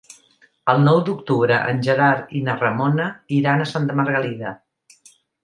[0.71, 3.07] El nou d'octubre en Gerard i na Ramona
[3.41, 4.57] iran a Santa Margalida.